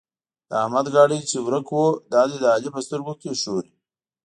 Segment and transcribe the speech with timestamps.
[0.49, 3.71] د احمد ګاډی چې ورک وو؛ دا دی د علي په سترګو کې ښوري.